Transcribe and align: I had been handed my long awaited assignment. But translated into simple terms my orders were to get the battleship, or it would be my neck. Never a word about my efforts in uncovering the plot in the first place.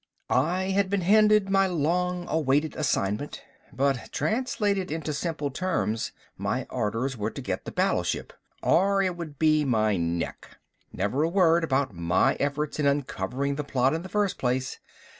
I 0.31 0.71
had 0.71 0.89
been 0.89 1.01
handed 1.01 1.47
my 1.51 1.67
long 1.67 2.25
awaited 2.27 2.75
assignment. 2.75 3.43
But 3.71 4.09
translated 4.11 4.89
into 4.89 5.13
simple 5.13 5.51
terms 5.51 6.11
my 6.35 6.65
orders 6.71 7.15
were 7.15 7.29
to 7.29 7.39
get 7.39 7.65
the 7.65 7.71
battleship, 7.71 8.33
or 8.63 9.03
it 9.03 9.15
would 9.15 9.37
be 9.37 9.63
my 9.63 9.97
neck. 9.97 10.57
Never 10.91 11.21
a 11.21 11.29
word 11.29 11.63
about 11.63 11.93
my 11.93 12.33
efforts 12.39 12.79
in 12.79 12.87
uncovering 12.87 13.57
the 13.57 13.63
plot 13.63 13.93
in 13.93 14.01
the 14.01 14.09
first 14.09 14.39
place. 14.39 14.79